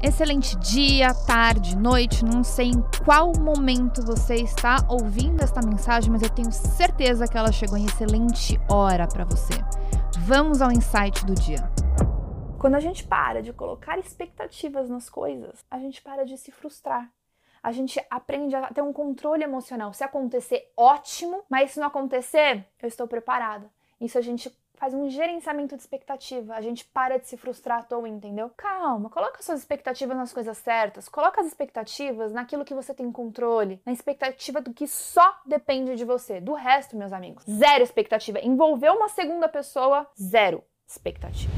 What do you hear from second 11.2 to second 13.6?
do dia. Quando a gente para de